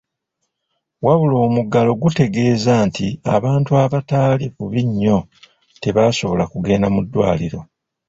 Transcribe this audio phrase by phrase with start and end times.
[1.05, 5.17] Wabula omuggalo gutegeeza nti abantu abataali bubi nnyo
[5.83, 7.59] tebaasobola kugenda mu ddwaliro.